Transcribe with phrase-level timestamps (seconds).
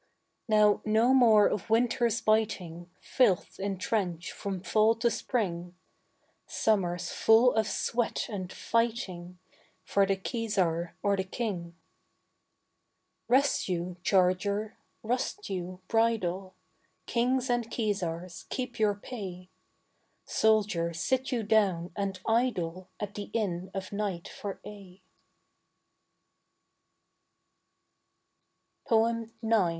[0.47, 5.75] Now no more of winters biting, Filth in trench from fall to spring,
[6.47, 9.37] Summers full of sweat and fighting
[9.83, 11.75] For the Kesar or the King.
[13.27, 16.55] Rest you, charger, rust you, bridle;
[17.05, 19.51] Kings and kesars, keep your pay;
[20.25, 25.01] Soldier, sit you down and idle At the inn of night for aye.
[28.91, 29.29] IX.